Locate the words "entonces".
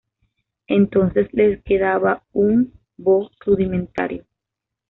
0.65-1.31